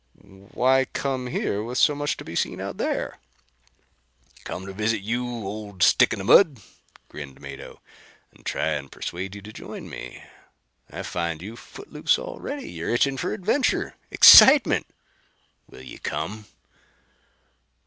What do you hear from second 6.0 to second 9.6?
in the mud," grinned Mado, "and to try and persuade you to